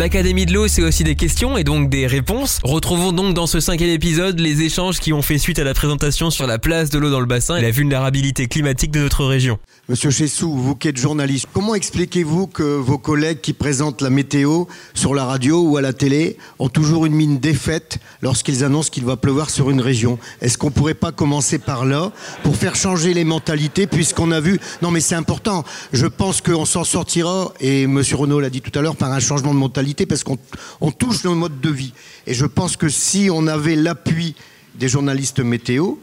[0.00, 2.58] L'Académie de l'eau, c'est aussi des questions et donc des réponses.
[2.62, 6.30] Retrouvons donc dans ce cinquième épisode les échanges qui ont fait suite à la présentation
[6.30, 9.58] sur la place de l'eau dans le bassin et la vulnérabilité climatique de notre région.
[9.90, 14.64] Monsieur Chessou, vous qui êtes journaliste, comment expliquez-vous que vos collègues qui présentent la météo
[14.94, 19.04] sur la radio ou à la télé ont toujours une mine défaite lorsqu'ils annoncent qu'il
[19.04, 20.18] va pleuvoir sur une région?
[20.40, 22.10] Est-ce qu'on pourrait pas commencer par là
[22.42, 24.60] pour faire changer les mentalités puisqu'on a vu...
[24.80, 25.62] Non mais c'est important,
[25.92, 29.20] je pense qu'on s'en sortira, et Monsieur Renaud l'a dit tout à l'heure, par un
[29.20, 30.38] changement de mentalité parce qu'on
[30.80, 31.92] on touche nos modes de vie.
[32.26, 34.34] Et je pense que si on avait l'appui
[34.74, 35.94] des journalistes météo,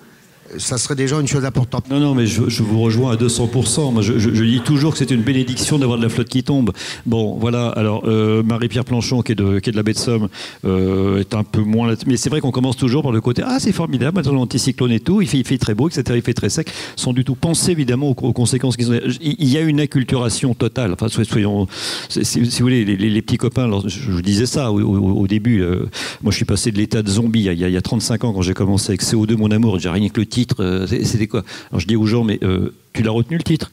[0.57, 1.89] ça serait déjà une chose importante.
[1.89, 3.93] Non, non, mais je, vous rejoins à 200%.
[3.93, 6.71] Moi, je, dis toujours que c'est une bénédiction d'avoir de la flotte qui tombe.
[7.05, 7.69] Bon, voilà.
[7.69, 10.29] Alors, euh, Marie-Pierre Planchon, qui est, de, la baie de Somme,
[10.65, 11.93] euh, est un peu moins.
[12.05, 14.99] Mais c'est vrai qu'on commence toujours par le côté Ah, c'est formidable, maintenant l'anticyclone et
[14.99, 16.71] tout, il fait, très beau, etc., il fait très sec.
[16.95, 18.99] Sans du tout penser, évidemment, aux, conséquences qu'ils ont.
[19.21, 20.93] Il y a une acculturation totale.
[20.93, 21.67] Enfin, soyons.
[22.09, 25.61] Si, vous voulez, les, petits copains, je, vous disais ça au, début.
[25.61, 25.85] Euh,
[26.21, 28.23] moi, je suis passé de l'état de zombie il y, a, il y a 35
[28.23, 29.79] ans quand j'ai commencé avec CO2, mon amour.
[29.79, 30.25] J'ai rien que le
[30.59, 33.71] euh, c'était quoi Alors je dis aux gens, mais euh, tu l'as retenu le titre?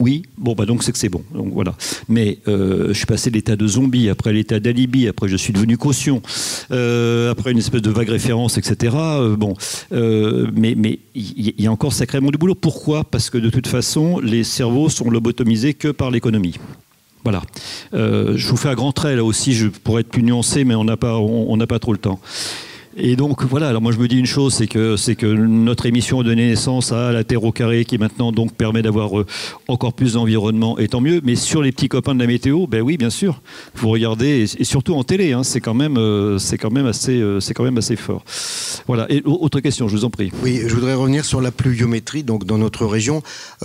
[0.00, 1.22] Oui, bon, bah donc c'est que c'est bon.
[1.34, 1.74] Donc voilà.
[2.08, 5.52] Mais euh, je suis passé de l'état de zombie, après l'état d'alibi, après je suis
[5.52, 6.22] devenu caution,
[6.70, 8.96] après une espèce de vague référence, etc.
[9.36, 9.54] bon,
[9.90, 12.54] mais mais il y, a encore sacrément du boulot.
[12.54, 13.04] Pourquoi?
[13.04, 16.54] Parce que de toute façon, les cerveaux sont lobotomisés que par l'économie.
[17.22, 17.42] Voilà.
[17.92, 19.52] je vous fais un grand trait là aussi.
[19.52, 22.18] Je pourrais être plus nuancé, mais on n'a pas on n'a pas trop le temps.
[22.96, 26.20] Et donc voilà, alors moi je me dis une chose, c'est que, que notre émission
[26.20, 29.26] a donné naissance à la Terre au carré qui maintenant donc permet d'avoir euh,
[29.66, 31.22] encore plus d'environnement et tant mieux.
[31.24, 33.40] Mais sur les petits copains de la météo, ben oui bien sûr,
[33.76, 37.64] vous regardez et, surtout en télé, hein, c'est quand même euh, quand assez euh, quand
[37.64, 38.24] même assez fort.
[38.86, 39.06] Voilà.
[39.10, 40.30] Et autre question, je vous en prie.
[40.42, 43.22] Oui, je voudrais revenir sur la pluviométrie donc dans notre région,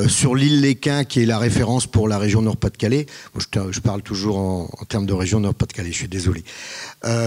[0.08, 3.08] sur l'île Léquin qui est la référence pour la région Nord-Pas-de-Calais.
[3.38, 6.44] Je, parle toujours en, en termes de région Nord-Pas-de-Calais, je suis désolé.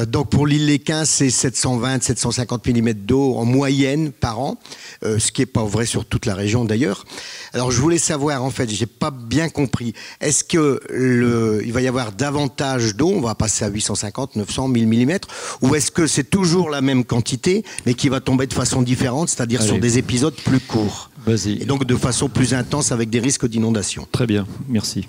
[0.08, 4.58] donc pour l'île Léquin, c'est 720 750 mm d'eau en moyenne par an,
[5.04, 7.04] euh, ce qui n'est pas vrai sur toute la région d'ailleurs.
[7.52, 11.80] Alors je voulais savoir, en fait, j'ai pas bien compris, est-ce que le, il va
[11.80, 15.18] y avoir davantage d'eau, on va passer à 850, 900, 1000 mm,
[15.62, 19.28] ou est-ce que c'est toujours la même quantité, mais qui va tomber de façon différente,
[19.28, 21.10] c'est-à-dire sur des épisodes plus courts?
[21.46, 24.06] Et donc de façon plus intense avec des risques d'inondation.
[24.10, 25.06] Très bien, merci.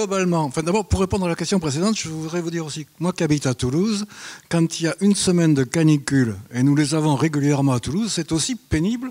[0.00, 2.90] Globalement, enfin d'abord, pour répondre à la question précédente, je voudrais vous dire aussi que
[3.00, 4.06] moi qui habite à Toulouse,
[4.48, 8.10] quand il y a une semaine de canicule, et nous les avons régulièrement à Toulouse,
[8.10, 9.10] c'est aussi pénible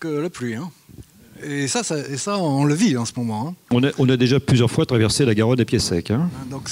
[0.00, 0.54] que la pluie.
[0.54, 0.70] Hein.
[1.42, 3.48] Et, ça, ça, et ça, on le vit en ce moment.
[3.48, 3.54] Hein.
[3.70, 6.10] On, a, on, a, déjà plusieurs fois traversé la Garonne à pieds secs.
[6.10, 6.28] Hein.
[6.42, 6.68] Ah, donc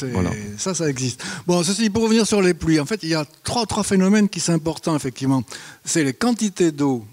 [0.59, 1.25] ça, ça existe.
[1.47, 4.29] Bon, ceci, pour revenir sur les pluies, en fait, il y a trois, trois phénomènes
[4.29, 5.45] qui sont importants, effectivement.
[5.83, 7.07] C'est les quantités d'eau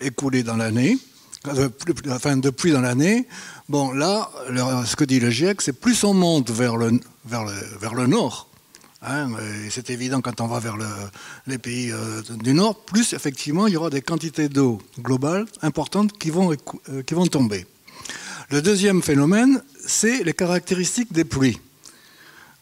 [0.00, 0.96] écoulées dans l'année,
[1.46, 3.26] enfin de pluie dans l'année,
[3.70, 4.28] Bon, là,
[4.84, 8.08] ce que dit le GIEC, c'est plus on monte vers le, vers le, vers le
[8.08, 8.48] nord,
[9.00, 9.28] hein,
[9.70, 10.88] c'est évident quand on va vers le,
[11.46, 16.18] les pays euh, du nord, plus effectivement il y aura des quantités d'eau globales importantes
[16.18, 17.64] qui vont, euh, qui vont tomber.
[18.50, 21.60] Le deuxième phénomène, c'est les caractéristiques des pluies.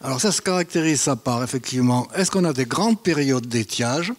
[0.03, 4.13] Alors ça se caractérise ça par effectivement, est-ce qu'on a des grandes périodes d'étiage,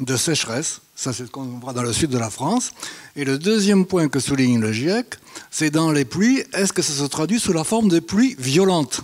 [0.00, 2.72] de sécheresse, ça c'est ce qu'on voit dans le sud de la France,
[3.16, 5.16] et le deuxième point que souligne le GIEC,
[5.50, 9.00] c'est dans les pluies, est-ce que ça se traduit sous la forme de pluies violentes?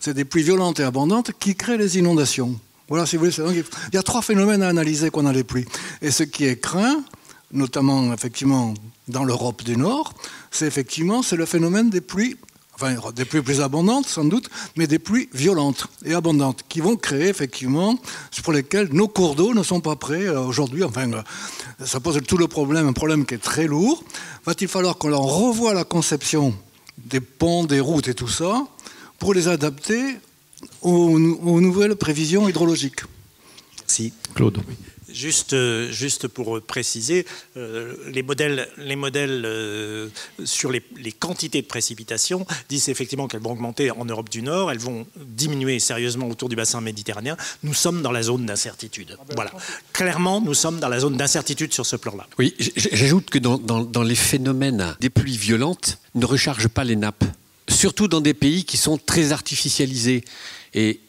[0.00, 2.58] C'est des pluies violentes et abondantes qui créent les inondations.
[2.88, 3.64] Voilà, si vous voulez.
[3.92, 5.64] il y a trois phénomènes à analyser qu'on a les pluies.
[6.02, 7.02] Et ce qui est craint,
[7.52, 8.74] notamment effectivement
[9.08, 10.12] dans l'Europe du Nord,
[10.50, 12.36] c'est effectivement c'est le phénomène des pluies
[12.74, 16.96] enfin des pluies plus abondantes sans doute, mais des pluies violentes et abondantes qui vont
[16.96, 17.98] créer effectivement,
[18.42, 20.84] pour lesquelles nos cours d'eau ne sont pas prêts euh, aujourd'hui.
[20.84, 21.22] Enfin, euh,
[21.84, 24.02] ça pose tout le problème, un problème qui est très lourd.
[24.46, 26.54] Va-t-il falloir qu'on leur revoie la conception
[26.98, 28.66] des ponts, des routes et tout ça
[29.18, 30.16] pour les adapter
[30.80, 33.00] aux, nouvelles prévisions hydrologiques?
[33.86, 34.12] Si.
[34.34, 34.60] Claude.
[35.12, 40.08] Juste, euh, juste pour préciser, euh, les modèles, les modèles euh,
[40.44, 44.78] sur les, quantités de précipitations disent effectivement qu'elles vont augmenter en Europe du Nord, elles
[44.78, 47.36] vont diminuer sérieusement autour du bassin méditerranéen.
[47.62, 49.16] Nous sommes dans la zone d'incertitude.
[49.18, 49.52] Ah ben, voilà.
[49.92, 52.26] Clairement, nous sommes dans la zone d'incertitude sur ce plan-là.
[52.38, 57.24] Oui, j'ajoute que dans, dans les phénomènes des pluies violentes, ne rechargent pas les nappes,
[57.68, 60.24] surtout dans des pays qui sont très artificialisés.
[60.74, 61.00] Et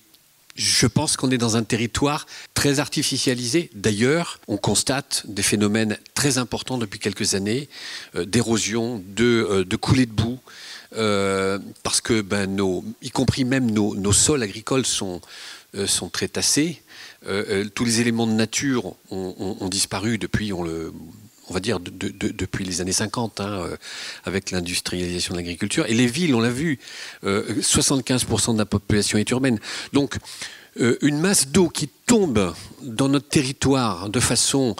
[0.56, 3.70] je pense qu'on est dans un territoire très artificialisé.
[3.74, 7.70] D'ailleurs, on constate des phénomènes très importants depuis quelques années,
[8.16, 10.40] euh, d'érosion, de, euh, de coulées de boue,
[10.96, 15.22] euh, parce que, ben, nos, y compris même nos, sols agricoles sont,
[15.88, 16.84] sont très tassés.
[17.74, 20.52] tous les éléments de nature ont, disparu depuis,
[21.50, 23.78] on va dire, depuis les années 50, hein, euh,
[24.26, 25.86] avec l'industrialisation de l'agriculture.
[25.88, 26.80] Et les villes, on l'a vu,
[27.24, 29.60] 75% de la population est urbaine.
[29.92, 30.18] Donc,
[30.76, 34.76] une masse d'eau qui tombe dans notre territoire de façon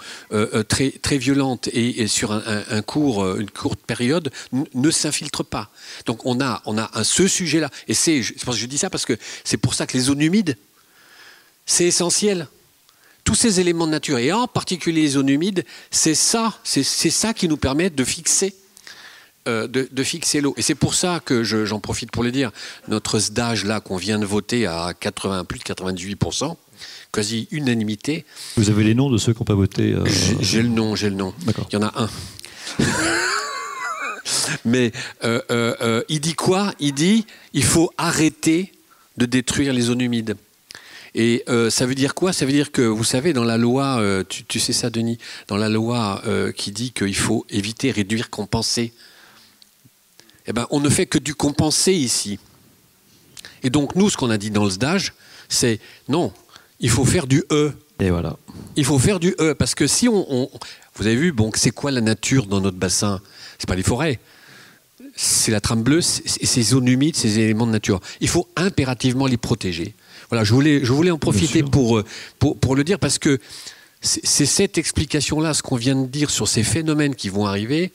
[0.68, 4.32] très, violente et, sur un, court, une courte période
[4.74, 5.70] ne s'infiltre pas.
[6.06, 7.70] Donc on a, on a un, ce sujet-là.
[7.86, 10.56] Et c'est, je, je dis ça parce que c'est pour ça que les zones humides,
[11.66, 12.48] c'est essentiel
[13.34, 17.34] tous ces éléments de nature, et en particulier les zones humides, c'est ça, c'est ça
[17.34, 18.54] qui nous permet de fixer
[19.48, 20.54] euh, de, fixer l'eau.
[20.56, 22.52] Et c'est pour ça que j'en profite pour le dire,
[22.86, 26.54] notre SDAGE là qu'on vient de voter à 80, plus de 98%,
[27.10, 28.24] quasi unanimité.
[28.56, 30.04] Vous avez les noms de ceux qui n'ont pas voté euh,
[30.40, 31.34] J'ai le nom, j'ai le nom.
[31.70, 32.08] Il y en a un.
[34.64, 34.92] Mais
[35.24, 36.72] euh, il dit quoi?
[36.78, 38.70] Il dit il faut arrêter
[39.16, 40.36] de détruire les zones humides.
[41.14, 42.32] Et euh, ça veut dire quoi?
[42.32, 45.56] Ça veut dire que, vous savez, dans la loi, euh, tu, sais ça, Denis, dans
[45.56, 48.92] la loi euh, qui dit qu'il faut éviter, réduire, compenser,
[50.46, 52.38] eh ben, on ne fait que du compenser ici.
[53.62, 55.14] Et donc, nous, ce qu'on a dit dans le SDAGE,
[55.48, 55.78] c'est
[56.08, 56.32] non,
[56.80, 57.72] il faut faire du E.
[58.00, 58.36] Et voilà.
[58.74, 60.50] Il faut faire du E, parce que si on.
[60.96, 63.20] vous avez vu, bon, c'est quoi la nature dans notre bassin?
[63.58, 64.18] C'est pas les forêts
[65.16, 68.00] c'est la trame bleue, c'est ces zones humides, ces éléments de nature.
[68.20, 69.94] Il faut impérativement les protéger.
[70.30, 72.04] Voilà, je voulais, je voulais en profiter pour, euh,
[72.38, 73.38] pour, pour, le dire parce que
[74.04, 77.90] c'est cette explication-là, ce qu'on vient de dire sur ces phénomènes qui vont arriver.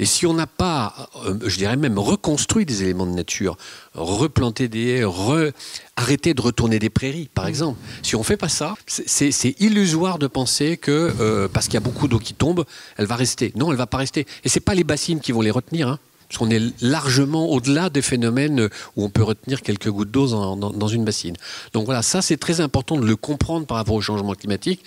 [0.00, 3.56] Et si on n'a pas, euh, je dirais même, reconstruit des éléments de nature,
[3.94, 5.52] replanté des haies, re,
[5.96, 10.18] arrêté de retourner des prairies, par exemple, si on ne fait pas ça, c'est illusoire
[10.18, 12.64] de penser que euh, parce qu'il y a beaucoup d'eau qui tombe,
[12.96, 13.52] elle va rester.
[13.54, 14.26] Non, elle ne va pas rester.
[14.44, 15.88] Et ce n'est pas les bassines qui vont les retenir.
[15.88, 15.98] Hein
[16.32, 20.88] parce qu'on est largement au-delà des phénomènes où on peut retenir quelques gouttes d'eau dans,
[20.88, 21.36] une bassine.
[21.74, 24.82] Donc voilà, ça c'est très important de le comprendre par rapport au changement climatique,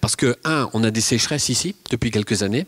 [0.00, 2.66] parce que, un, on a des sécheresses ici depuis quelques années,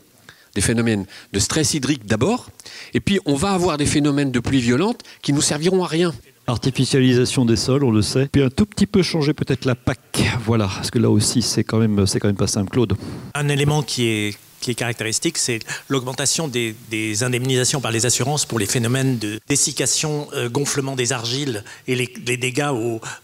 [0.55, 2.49] des phénomènes de stress hydrique d'abord,
[2.93, 6.13] et puis on va avoir des phénomènes de pluie violente qui nous serviront à rien.
[6.47, 8.29] Artificialisation des sols, on le sait.
[8.31, 9.99] Puis un tout petit peu changer peut-être la PAC.
[10.45, 12.93] Voilà, parce que là aussi c'est quand même c'est quand même pas simple, Claude.
[13.33, 16.73] Un élément qui est qui est caractéristique, c'est l'augmentation des,
[17.23, 22.37] indemnisations par les assurances pour les phénomènes de dessiccation, euh, gonflement des argiles et les,
[22.37, 22.71] dégâts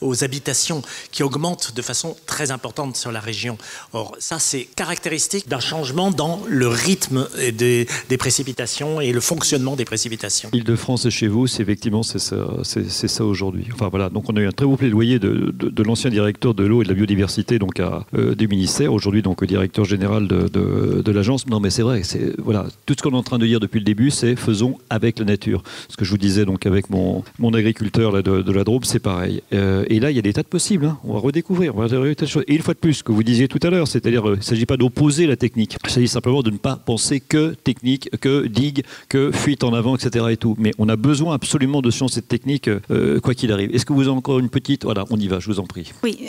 [0.02, 0.82] aux, habitations
[1.12, 3.58] qui augmentent de façon très importante sur la région.
[3.94, 7.88] Or, ça, c'est caractéristique d'un changement dans le rythme des,
[8.20, 10.50] précipitations et le fonctionnement des précipitations.
[10.52, 13.68] Île-de-France et chez vous, c'est effectivement c'est ça, ça aujourd'hui.
[13.74, 16.66] Enfin voilà, donc on a eu un très beau plaidoyer de, de, l'ancien directeur de
[16.66, 20.50] l'eau et de la biodiversité donc à, euh, du ministère, aujourd'hui donc directeur général de,
[20.50, 22.02] de l'agence non, mais c'est vrai.
[22.38, 25.20] Voilà, tout ce qu'on est en train de dire depuis le début, c'est faisons avec
[25.20, 25.64] la nature.
[25.88, 29.00] Ce que je vous disais donc avec mon, mon agriculteur là, de, la Drôme, c'est
[29.00, 29.42] pareil.
[29.54, 30.86] Euh, et là, il y a des tas de possibles.
[30.86, 30.98] Hein.
[31.04, 31.76] On va redécouvrir.
[31.76, 32.44] On va tas de choses.
[32.48, 34.40] Et une fois de plus, ce que vous disiez tout à l'heure, c'est-à-dire, euh, il
[34.40, 35.78] ne s'agit pas d'opposer la technique.
[35.86, 39.96] Il s'agit simplement de ne pas penser que technique, que digue, que fuite en avant,
[39.96, 40.26] etc.
[40.32, 40.56] Et tout.
[40.58, 43.74] Mais on a besoin absolument de sciences et de techniques, euh, quoi qu'il arrive.
[43.74, 45.40] Est-ce que vous avez encore une petite Voilà, on y va.
[45.40, 45.92] Je vous en prie.
[46.04, 46.20] Oui,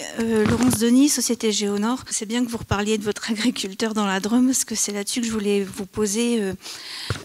[0.48, 2.04] Laurence Denis, Société Géonor.
[2.10, 5.20] C'est bien que vous reparliez de votre agriculteur dans la Drôme, parce que c'est là-dessus
[5.20, 6.54] que je voulais vous poser euh,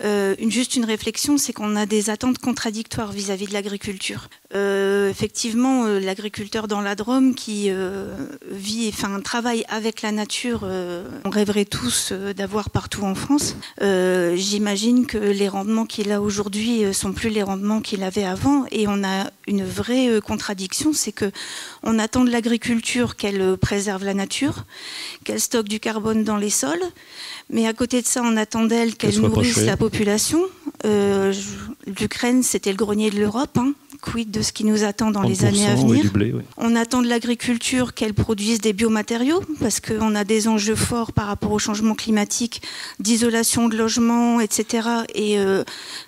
[0.04, 4.30] euh, juste une réflexion, c'est qu'on a des attentes contradictoires vis-à-vis de l'agriculture.
[4.56, 7.70] Euh, effectivement, l'agriculteur dans la Drôme qui
[8.50, 10.68] vit, enfin, travaille avec la nature,
[11.26, 13.56] on rêverait tous d'avoir partout en France.
[13.82, 18.88] J'imagine que les rendements qu'il a aujourd'hui sont plus les rendements qu'il avait avant, et
[18.88, 21.32] on a une vraie contradiction, c'est que
[21.84, 24.66] on attend de l'agriculture qu'elle préserve la nature,
[25.24, 26.84] qu'elle stocke du carbone dans les sols,
[27.50, 30.40] mais à côté de ça, on attend d'elle qu'elle nourrisse la population.
[30.86, 31.34] Euh,
[32.00, 33.58] L'Ukraine, c'était le grenier de l'Europe.
[33.58, 33.74] Hein.
[34.02, 36.12] Quid de ce qui nous attend dans les années à venir
[36.58, 41.28] On attend de l'agriculture qu'elle produise des biomatériaux, parce qu'on a des enjeux forts par
[41.28, 42.62] rapport au changement climatique,
[43.00, 44.90] d'isolation de logements, etc.
[45.14, 45.64] Et euh,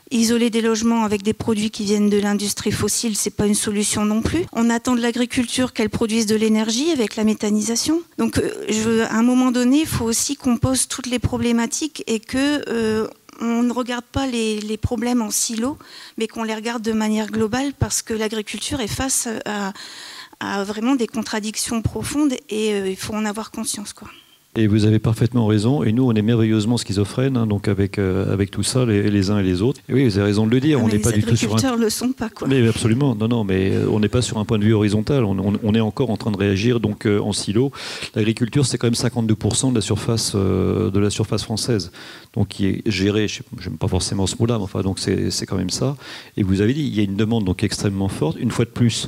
[0.09, 4.05] Isoler des logements avec des produits qui viennent de l'industrie fossile, c'est pas une solution
[4.05, 4.45] non plus.
[4.53, 8.01] On attend de l'agriculture qu'elle produise de l'énergie avec la méthanisation.
[8.17, 12.03] Donc, euh, je, à un moment donné, il faut aussi qu'on pose toutes les problématiques
[12.07, 13.07] et que
[13.39, 15.77] on ne regarde pas les, problèmes en silo,
[16.17, 21.07] mais qu'on les regarde de manière globale parce que l'agriculture est face à, vraiment des
[21.07, 24.09] contradictions profondes et euh, il faut en avoir conscience, quoi.
[24.59, 25.83] Et vous avez parfaitement raison.
[25.83, 29.37] Et nous, on est merveilleusement schizophrènes, hein, donc avec, euh, avec tout ça, les, uns
[29.37, 29.79] et les autres.
[29.87, 30.79] Et oui, vous avez raison de le dire.
[30.81, 31.77] Ah, on n'est pas du tout sur un.
[31.77, 32.47] Le sont pas, quoi.
[32.47, 33.13] Mais absolument.
[33.13, 35.23] Non, non, mais euh, on n'est pas sur un point de vue horizontal.
[35.25, 37.71] On, est encore en train de réagir donc euh, en silo.
[38.15, 41.91] L'agriculture, c'est quand même 52% de la surface de la surface française,
[42.33, 43.27] donc qui est gérée.
[43.27, 45.97] Je n'aime pas forcément ce mot-là, mais enfin, donc c'est quand même ça.
[46.35, 48.37] Et vous avez dit, il y a une demande donc extrêmement forte.
[48.39, 49.07] Une fois de plus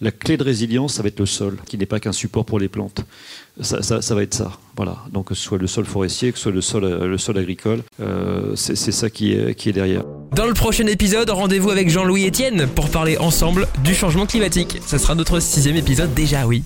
[0.00, 2.58] la clé de résilience, ça va être le sol, qui n'est pas qu'un support pour
[2.58, 3.04] les plantes.
[3.60, 4.52] Ça, ça, ça, va être ça.
[4.76, 4.98] Voilà.
[5.12, 7.82] Donc, que ce soit le sol forestier, que ce soit le sol, le sol agricole,
[8.00, 10.04] euh, c'est ça qui est, qui est derrière.
[10.34, 14.78] Dans le prochain épisode, rendez-vous avec Jean-Louis Etienne pour parler ensemble du changement climatique.
[14.86, 16.62] Ce sera notre sixième épisode déjà, oui.